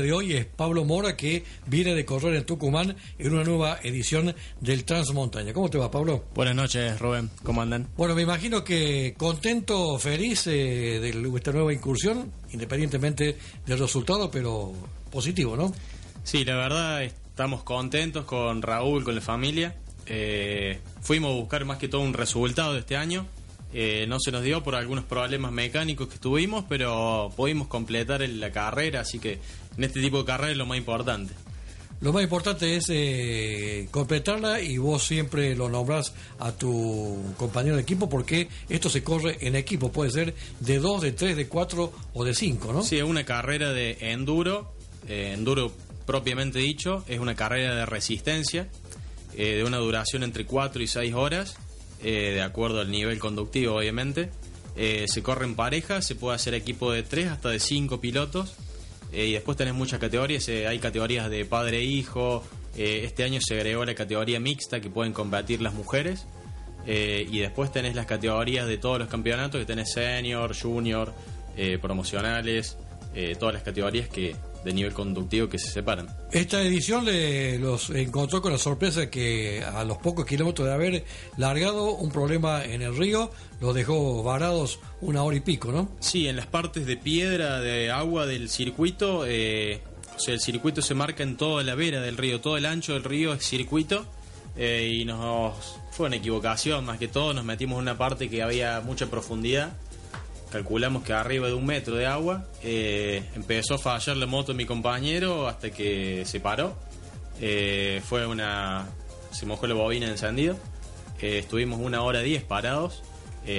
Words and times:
de 0.00 0.12
hoy 0.12 0.32
es 0.32 0.46
Pablo 0.46 0.86
Mora 0.86 1.16
que 1.16 1.44
viene 1.66 1.94
de 1.94 2.06
correr 2.06 2.34
en 2.34 2.46
Tucumán 2.46 2.96
en 3.18 3.32
una 3.32 3.44
nueva 3.44 3.78
edición 3.82 4.34
del 4.60 4.84
Transmontaña. 4.84 5.52
¿Cómo 5.52 5.68
te 5.68 5.76
va, 5.76 5.90
Pablo? 5.90 6.24
Buenas 6.34 6.54
noches, 6.54 6.98
Rubén. 6.98 7.28
¿Cómo 7.42 7.60
andan? 7.60 7.88
Bueno, 7.96 8.14
me 8.14 8.22
imagino 8.22 8.64
que 8.64 9.14
contento, 9.18 9.98
feliz 9.98 10.46
eh, 10.46 10.98
de 10.98 11.30
esta 11.36 11.52
nueva 11.52 11.74
incursión, 11.74 12.32
independientemente 12.52 13.36
del 13.66 13.78
resultado, 13.78 14.30
pero 14.30 14.72
positivo, 15.10 15.56
¿no? 15.56 15.74
Sí, 16.24 16.42
la 16.46 16.56
verdad 16.56 17.02
estamos 17.02 17.62
contentos 17.62 18.24
con 18.24 18.62
Raúl, 18.62 19.04
con 19.04 19.14
la 19.14 19.20
familia. 19.20 19.74
Eh, 20.06 20.78
fuimos 21.02 21.32
a 21.32 21.34
buscar 21.34 21.66
más 21.66 21.76
que 21.76 21.88
todo 21.88 22.00
un 22.00 22.14
resultado 22.14 22.72
de 22.72 22.80
este 22.80 22.96
año 22.96 23.26
eh, 23.74 24.06
no 24.06 24.18
se 24.20 24.30
nos 24.30 24.42
dio 24.42 24.62
por 24.62 24.74
algunos 24.74 25.04
problemas 25.04 25.50
mecánicos 25.50 26.08
que 26.08 26.18
tuvimos, 26.18 26.64
pero 26.68 27.32
pudimos 27.36 27.68
completar 27.68 28.20
la 28.20 28.52
carrera, 28.52 29.00
así 29.00 29.18
que 29.18 29.38
en 29.76 29.84
este 29.84 30.00
tipo 30.00 30.18
de 30.18 30.24
carrera 30.24 30.52
es 30.52 30.58
lo 30.58 30.66
más 30.66 30.76
importante. 30.76 31.32
Lo 32.02 32.12
más 32.12 32.24
importante 32.24 32.76
es 32.76 32.86
eh, 32.88 33.88
completarla 33.92 34.60
y 34.60 34.76
vos 34.76 35.04
siempre 35.04 35.54
lo 35.54 35.68
nombrás 35.68 36.12
a 36.40 36.50
tu 36.50 37.32
compañero 37.36 37.76
de 37.76 37.82
equipo 37.82 38.08
porque 38.08 38.48
esto 38.68 38.90
se 38.90 39.04
corre 39.04 39.38
en 39.40 39.54
equipo, 39.54 39.92
puede 39.92 40.10
ser 40.10 40.34
de 40.58 40.78
dos, 40.78 41.00
de 41.00 41.12
tres, 41.12 41.36
de 41.36 41.46
cuatro 41.46 41.92
o 42.12 42.24
de 42.24 42.34
cinco, 42.34 42.72
¿no? 42.72 42.82
Sí, 42.82 42.98
es 42.98 43.04
una 43.04 43.24
carrera 43.24 43.72
de 43.72 43.98
enduro, 44.00 44.74
eh, 45.08 45.32
enduro 45.34 45.72
propiamente 46.04 46.58
dicho, 46.58 47.04
es 47.06 47.20
una 47.20 47.36
carrera 47.36 47.74
de 47.74 47.86
resistencia, 47.86 48.68
de 49.36 49.64
una 49.64 49.78
duración 49.78 50.24
entre 50.24 50.44
cuatro 50.44 50.82
y 50.82 50.86
seis 50.86 51.14
horas 51.14 51.56
eh, 52.02 52.32
de 52.34 52.42
acuerdo 52.42 52.80
al 52.80 52.90
nivel 52.90 53.18
conductivo, 53.18 53.76
obviamente. 53.76 54.30
Eh, 54.76 55.06
se 55.08 55.22
corre 55.22 55.44
en 55.44 55.54
pareja, 55.54 56.02
se 56.02 56.14
puede 56.14 56.36
hacer 56.36 56.54
equipo 56.54 56.90
de 56.92 57.02
tres 57.02 57.28
hasta 57.28 57.50
de 57.50 57.60
cinco 57.60 58.00
pilotos. 58.00 58.54
Eh, 59.12 59.26
y 59.26 59.32
después 59.32 59.56
tenés 59.56 59.74
muchas 59.74 60.00
categorías, 60.00 60.48
hay 60.48 60.78
categorías 60.78 61.28
de 61.30 61.44
padre 61.44 61.78
e 61.78 61.84
hijo. 61.84 62.42
este 62.76 63.24
año 63.24 63.40
se 63.42 63.54
agregó 63.54 63.84
la 63.84 63.94
categoría 63.94 64.40
mixta 64.40 64.80
que 64.80 64.88
pueden 64.88 65.12
combatir 65.12 65.60
las 65.60 65.74
mujeres. 65.74 66.26
y 66.86 67.38
después 67.38 67.70
tenés 67.70 67.94
las 67.94 68.06
categorías 68.06 68.66
de 68.66 68.78
todos 68.78 68.98
los 68.98 69.08
campeonatos, 69.08 69.60
que 69.60 69.66
tenés 69.66 69.92
senior, 69.92 70.56
junior, 70.58 71.12
promocionales, 71.80 72.76
todas 73.38 73.54
las 73.54 73.62
categorías 73.62 74.08
que, 74.08 74.34
de 74.64 74.72
nivel 74.72 74.92
conductivo 74.92 75.48
que 75.48 75.58
se 75.58 75.70
separan. 75.70 76.08
Esta 76.30 76.62
edición 76.62 77.04
le, 77.04 77.58
los 77.58 77.90
encontró 77.90 78.40
con 78.40 78.52
la 78.52 78.58
sorpresa 78.58 79.10
que 79.10 79.62
a 79.64 79.84
los 79.84 79.98
pocos 79.98 80.24
kilómetros 80.24 80.68
de 80.68 80.74
haber 80.74 81.04
largado 81.36 81.92
un 81.92 82.10
problema 82.10 82.64
en 82.64 82.82
el 82.82 82.96
río, 82.96 83.30
los 83.60 83.74
dejó 83.74 84.22
varados 84.22 84.80
una 85.00 85.22
hora 85.22 85.36
y 85.36 85.40
pico, 85.40 85.72
¿no? 85.72 85.90
Sí, 86.00 86.28
en 86.28 86.36
las 86.36 86.46
partes 86.46 86.86
de 86.86 86.96
piedra, 86.96 87.60
de 87.60 87.90
agua 87.90 88.26
del 88.26 88.48
circuito, 88.48 89.24
eh, 89.26 89.80
o 90.16 90.18
sea, 90.18 90.34
el 90.34 90.40
circuito 90.40 90.82
se 90.82 90.94
marca 90.94 91.22
en 91.22 91.36
toda 91.36 91.62
la 91.62 91.74
vera 91.74 92.00
del 92.00 92.16
río, 92.16 92.40
todo 92.40 92.56
el 92.56 92.66
ancho 92.66 92.92
del 92.94 93.04
río 93.04 93.32
es 93.32 93.44
circuito. 93.44 94.06
Eh, 94.54 94.98
y 95.00 95.04
nos 95.06 95.78
fue 95.92 96.08
una 96.08 96.16
equivocación, 96.16 96.84
más 96.84 96.98
que 96.98 97.08
todo, 97.08 97.32
nos 97.32 97.42
metimos 97.42 97.76
en 97.76 97.82
una 97.82 97.96
parte 97.96 98.28
que 98.28 98.42
había 98.42 98.82
mucha 98.82 99.06
profundidad 99.06 99.72
calculamos 100.52 101.02
que 101.02 101.14
arriba 101.14 101.48
de 101.48 101.54
un 101.54 101.64
metro 101.64 101.96
de 101.96 102.06
agua, 102.06 102.44
eh, 102.62 103.24
empezó 103.34 103.74
a 103.74 103.78
fallar 103.78 104.18
la 104.18 104.26
moto 104.26 104.52
de 104.52 104.58
mi 104.58 104.66
compañero 104.66 105.48
hasta 105.48 105.70
que 105.70 106.24
se 106.26 106.40
paró. 106.40 106.76
Eh, 107.40 108.02
fue 108.04 108.26
una. 108.26 108.86
se 109.32 109.46
mojó 109.46 109.66
la 109.66 109.74
bobina 109.74 110.06
encendida. 110.06 110.54
Eh, 111.20 111.38
estuvimos 111.38 111.80
una 111.80 112.02
hora 112.02 112.20
diez 112.20 112.44
parados. 112.44 113.02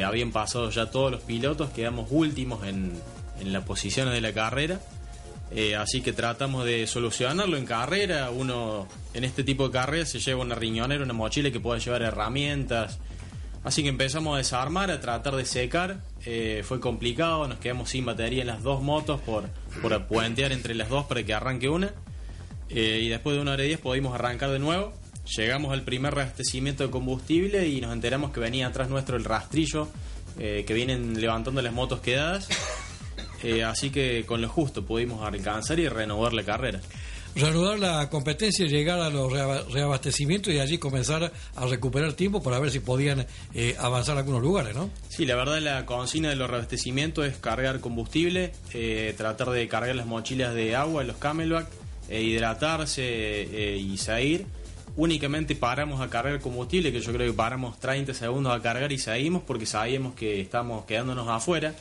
habían 0.06 0.32
pasado 0.32 0.70
ya 0.70 0.92
todos 0.92 1.12
los 1.12 1.22
pilotos, 1.22 1.72
quedamos 1.72 2.08
últimos 2.12 2.66
en, 2.66 2.94
en 3.42 3.52
las 3.52 3.64
posiciones 3.66 4.14
de 4.14 4.22
la 4.22 4.32
carrera. 4.32 4.80
así 5.78 6.02
que 6.02 6.14
tratamos 6.14 6.64
de 6.64 6.86
solucionarlo 6.88 7.58
en 7.58 7.66
carrera. 7.66 8.30
Uno 8.30 8.88
en 9.14 9.24
este 9.24 9.44
tipo 9.44 9.68
de 9.68 9.74
carreras 9.74 10.10
se 10.10 10.20
lleva 10.20 10.42
una 10.42 10.56
riñonera, 10.56 11.04
una 11.04 11.14
mochila 11.14 11.52
que 11.52 11.60
puede 11.60 11.80
llevar 11.80 12.04
herramientas, 12.04 13.00
Así 13.64 13.82
que 13.82 13.90
empezamos 13.90 14.36
a 14.36 14.38
desarmar, 14.38 14.92
a 14.92 15.00
tratar 15.00 15.36
de 15.36 15.46
secar. 15.46 16.02
Eh, 16.26 16.64
fue 16.66 16.80
complicado, 16.80 17.48
nos 17.48 17.60
quedamos 17.60 17.90
sin 17.90 18.06
batería 18.06 18.42
en 18.42 18.48
las 18.48 18.62
dos 18.62 18.82
motos 18.82 19.22
por, 19.22 19.46
por 19.82 20.06
puentear 20.06 20.52
entre 20.52 20.76
las 20.76 20.90
dos 20.90 21.06
para 21.06 21.24
que 21.24 21.34
arranque 21.34 21.70
una. 21.70 21.94
Eh, 22.70 23.02
y 23.04 23.10
después 23.10 23.36
de 23.36 23.42
una 23.42 23.54
hora 23.54 23.64
y 23.64 23.68
diez 23.68 23.80
pudimos 23.80 24.14
arrancar 24.14 24.50
de 24.52 24.60
nuevo. 24.60 24.94
Llegamos 25.38 25.72
al 25.72 25.84
primer 25.84 26.14
reabastecimiento 26.14 26.84
de 26.84 26.92
combustible 26.92 27.68
y 27.68 27.80
nos 27.80 27.94
enteramos 27.94 28.32
que 28.32 28.42
venía 28.42 28.68
atrás 28.68 28.90
nuestro 28.90 29.16
el 29.16 29.24
rastrillo 29.24 29.88
eh, 30.38 30.66
que 30.68 30.74
vienen 30.74 31.20
levantando 31.22 31.62
las 31.62 31.72
motos 31.72 32.02
quedadas. 32.02 32.50
así 33.66 33.90
que 33.90 34.26
con 34.26 34.42
lo 34.42 34.50
justo 34.50 34.86
pudimos 34.86 35.26
alcanzar 35.26 35.80
y 35.80 35.88
renovar 35.88 36.34
la 36.34 36.44
carrera 36.44 36.80
reanudar 37.36 37.80
la 37.80 38.10
competencia 38.10 38.66
y 38.66 38.70
llegar 38.70 39.00
a 39.00 39.10
los 39.10 39.32
reabastecimientos 39.72 40.54
y 40.54 40.60
allí 40.60 40.78
comenzar 40.78 41.32
a 41.56 41.66
recuperar 41.66 42.14
tiempo 42.14 42.44
para 42.44 42.60
ver 42.60 42.72
si 42.72 42.80
podían 42.80 43.26
eh, 43.54 43.76
avanzar 43.80 44.18
a 44.18 44.20
algunos 44.20 44.42
lugares, 44.42 44.76
¿no? 44.76 44.90
Sí, 45.10 45.26
la 45.26 45.36
verdad 45.36 45.60
la 45.60 45.86
consigna 45.86 46.30
de 46.30 46.36
los 46.36 46.50
reabastecimientos 46.50 47.26
es 47.26 47.38
cargar 47.38 47.80
combustible, 47.80 48.52
eh, 48.74 49.14
tratar 49.18 49.50
de 49.50 49.68
cargar 49.68 49.96
las 49.96 50.06
mochilas 50.06 50.54
de 50.54 50.76
agua 50.76 51.04
los 51.04 51.18
camelback, 51.18 51.68
eh, 52.10 52.22
hidratarse 52.22 53.78
y 53.80 53.98
salir. 53.98 54.46
Únicamente 54.96 55.56
paramos 55.56 56.02
a 56.02 56.10
cargar 56.10 56.40
combustible, 56.40 56.92
que 56.92 57.02
yo 57.02 57.12
creo 57.14 57.32
que 57.32 57.36
paramos 57.36 57.80
30 57.80 58.14
segundos 58.14 58.56
a 58.56 58.62
cargar 58.62 58.92
y 58.92 59.00
seguimos 59.00 59.42
porque 59.42 59.66
sabíamos 59.66 60.14
que 60.14 60.40
estamos 60.40 60.86
quedándonos 60.86 61.28
afuera, 61.28 61.74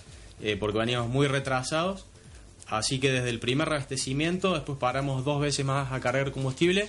porque 0.59 0.79
veníamos 0.79 1.11
muy 1.11 1.27
retrasados 1.27 2.07
Así 2.73 2.99
que 2.99 3.13
desde 3.13 3.29
el 3.29 3.39
primer 3.39 3.69
abastecimiento, 3.69 4.55
después 4.55 4.79
paramos 4.79 5.27
dos 5.27 5.43
veces 5.43 5.63
más 5.63 5.93
a 5.93 6.01
cargar 6.01 6.33
combustible 6.33 6.89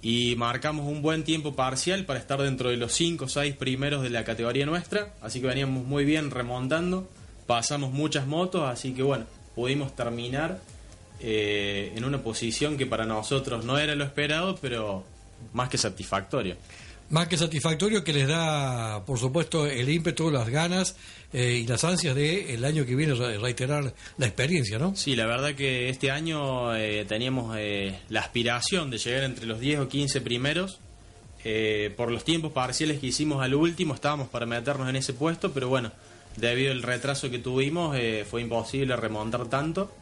y 0.00 0.36
marcamos 0.36 0.86
un 0.86 1.02
buen 1.02 1.22
tiempo 1.22 1.54
parcial 1.54 2.06
para 2.06 2.18
estar 2.18 2.40
dentro 2.40 2.70
de 2.70 2.78
los 2.78 2.94
5 2.94 3.26
o 3.26 3.28
6 3.28 3.56
primeros 3.56 4.02
de 4.02 4.08
la 4.08 4.24
categoría 4.24 4.64
nuestra. 4.64 5.12
Así 5.20 5.42
que 5.42 5.48
veníamos 5.48 5.84
muy 5.84 6.06
bien 6.06 6.30
remontando, 6.30 7.10
pasamos 7.46 7.92
muchas 7.92 8.26
motos, 8.26 8.62
así 8.62 8.94
que 8.94 9.02
bueno, 9.02 9.26
pudimos 9.54 9.94
terminar 9.94 10.62
eh, 11.20 11.92
en 11.94 12.02
una 12.06 12.22
posición 12.22 12.78
que 12.78 12.86
para 12.86 13.04
nosotros 13.04 13.66
no 13.66 13.76
era 13.76 13.94
lo 13.96 14.04
esperado, 14.04 14.56
pero 14.62 15.04
más 15.52 15.68
que 15.68 15.76
satisfactorio 15.76 16.56
más 17.08 17.28
que 17.28 17.36
satisfactorio 17.36 18.02
que 18.02 18.12
les 18.12 18.26
da, 18.26 19.04
por 19.04 19.18
supuesto, 19.18 19.66
el 19.66 19.88
ímpetu, 19.88 20.30
las 20.30 20.48
ganas 20.48 20.96
eh, 21.32 21.60
y 21.62 21.66
las 21.66 21.84
ansias 21.84 22.14
de 22.14 22.54
el 22.54 22.64
año 22.64 22.84
que 22.84 22.96
viene 22.96 23.14
reiterar 23.14 23.94
la 24.18 24.26
experiencia, 24.26 24.78
¿no? 24.78 24.96
Sí, 24.96 25.14
la 25.14 25.26
verdad 25.26 25.54
que 25.54 25.88
este 25.88 26.10
año 26.10 26.74
eh, 26.74 27.04
teníamos 27.06 27.56
eh, 27.58 28.00
la 28.08 28.20
aspiración 28.20 28.90
de 28.90 28.98
llegar 28.98 29.22
entre 29.24 29.46
los 29.46 29.60
10 29.60 29.80
o 29.80 29.88
15 29.88 30.20
primeros. 30.20 30.80
por 31.96 32.10
los 32.10 32.24
tiempos 32.24 32.50
parciales 32.50 32.98
que 32.98 33.06
hicimos 33.06 33.40
al 33.40 33.54
último, 33.54 33.94
estábamos 33.94 34.28
para 34.28 34.46
meternos 34.46 34.88
en 34.88 34.96
ese 34.96 35.12
puesto, 35.12 35.52
pero 35.52 35.68
bueno, 35.68 35.92
debido 36.36 36.72
al 36.72 36.82
retraso 36.82 37.30
que 37.30 37.38
tuvimos, 37.38 37.96
fue 38.28 38.42
imposible 38.42 38.96
remontar 38.96 39.46
tanto. 39.46 39.92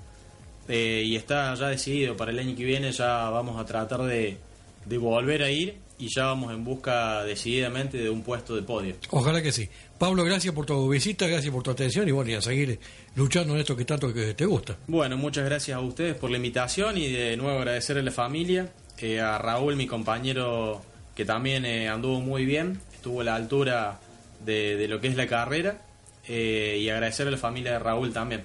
y 0.66 1.14
está 1.16 1.54
ya 1.54 1.69
decidido, 1.69 2.16
para 2.16 2.31
el 2.31 2.38
año 2.38 2.56
que 2.56 2.64
viene 2.64 2.93
ya 2.93 3.28
vamos 3.28 3.61
a 3.61 3.67
tratar 3.67 4.05
de, 4.05 4.38
de 4.87 4.96
volver 4.96 5.43
a 5.43 5.50
ir 5.50 5.83
y 5.99 6.08
ya 6.08 6.26
vamos 6.26 6.52
en 6.52 6.64
busca 6.64 7.23
decididamente 7.25 7.99
de 7.99 8.11
un 8.11 8.23
puesto 8.23 8.55
de 8.56 8.62
podio. 8.62 8.96
Ojalá 9.11 9.43
que 9.43 9.52
sí. 9.52 9.69
Pablo, 9.99 10.25
gracias 10.25 10.55
por 10.55 10.67
tu 10.67 10.88
visita, 10.88 11.26
gracias 11.26 11.52
por 11.52 11.62
tu 11.62 11.70
atención 11.70 12.08
y 12.08 12.12
bueno, 12.12 12.31
y 12.31 12.35
a 12.35 12.43
seguir 12.43 12.79
luchando 13.14 13.55
en 13.55 13.61
esto 13.61 13.76
que 13.76 13.85
tanto 13.85 14.12
que 14.12 14.35
te 14.35 14.44
gusta. 14.44 14.76
Bueno, 14.87 15.17
muchas 15.17 15.44
gracias 15.44 15.76
a 15.76 15.81
ustedes 15.81 16.17
por 16.17 16.31
la 16.31 16.37
invitación 16.37 16.99
y 16.99 17.11
de 17.11 17.37
nuevo 17.37 17.58
agradecer 17.58 17.96
a 17.99 18.02
la 18.02 18.11
familia, 18.11 18.73
eh, 18.99 19.20
a 19.20 19.38
Raúl, 19.38 19.76
mi 19.76 19.87
compañero, 19.87 20.82
que 21.14 21.25
también 21.25 21.64
eh, 21.64 21.88
anduvo 21.88 22.20
muy 22.20 22.44
bien, 22.44 22.81
estuvo 22.93 23.20
a 23.20 23.25
la 23.25 23.35
altura 23.37 24.00
de, 24.44 24.87
lo 24.88 25.00
que 25.00 25.08
es 25.08 25.17
la 25.17 25.26
carrera 25.26 25.81
eh, 26.26 26.79
y 26.81 26.88
agradecer 26.88 27.29
a 27.29 27.31
la 27.31 27.38
familia 27.38 27.73
de 27.73 27.79
Raúl 27.79 28.12
también. 28.12 28.44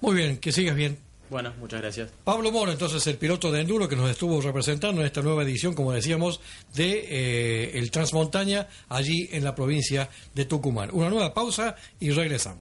Muy 0.00 0.16
bien, 0.16 0.38
que 0.38 0.50
sigas 0.50 0.76
bien. 0.76 1.03
Bueno, 1.30 1.52
muchas 1.58 1.80
gracias. 1.80 2.10
Pablo 2.22 2.52
Moro, 2.52 2.70
entonces 2.70 3.06
el 3.06 3.16
piloto 3.16 3.50
de 3.50 3.62
enduro 3.62 3.88
que 3.88 3.96
nos 3.96 4.10
estuvo 4.10 4.40
representando 4.40 5.00
en 5.00 5.06
esta 5.06 5.22
nueva 5.22 5.42
edición, 5.42 5.74
como 5.74 5.92
decíamos, 5.92 6.40
de 6.74 7.06
eh, 7.08 7.78
el 7.78 7.90
Transmontaña 7.90 8.68
allí 8.88 9.28
en 9.32 9.42
la 9.42 9.54
provincia 9.54 10.08
de 10.34 10.44
Tucumán. 10.44 10.90
Una 10.92 11.08
nueva 11.08 11.32
pausa 11.32 11.76
y 11.98 12.10
regresamos. 12.10 12.60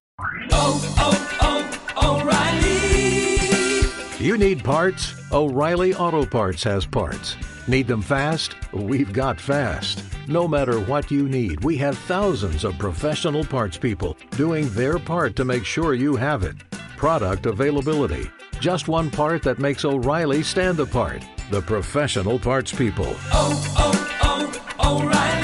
Oh, 0.51 0.81
oh, 0.99 1.17
oh, 1.41 2.23
you 4.19 4.37
need 4.37 4.63
parts? 4.63 5.13
O'Reilly 5.31 5.93
Auto 5.93 6.25
Parts 6.25 6.63
has 6.63 6.85
parts. 6.85 7.35
Need 7.67 7.87
them 7.87 8.01
fast? 8.01 8.55
We've 8.71 9.11
got 9.11 9.39
fast. 9.39 10.03
No 10.27 10.47
matter 10.47 10.79
what 10.79 11.11
you 11.11 11.27
need, 11.27 11.63
we 11.63 11.77
have 11.77 11.97
thousands 11.97 12.63
of 12.63 12.77
professional 12.77 13.43
parts 13.43 13.77
people 13.77 14.17
doing 14.31 14.69
their 14.69 14.97
part 14.97 15.35
to 15.35 15.43
make 15.43 15.65
sure 15.65 15.93
you 15.93 16.15
have 16.15 16.43
it. 16.43 16.55
Product 16.95 17.45
availability. 17.45 18.29
just 18.63 18.87
one 18.87 19.11
part 19.11 19.43
that 19.43 19.59
makes 19.59 19.83
O'Reilly 19.83 20.41
stand 20.41 20.79
apart 20.79 21.21
the 21.51 21.61
professional 21.61 22.39
parts 22.39 22.71
people. 22.71 23.13
Oh, 23.33 23.75
oh, 23.77 24.69
oh, 24.79 25.01
O'Reilly. 25.01 25.42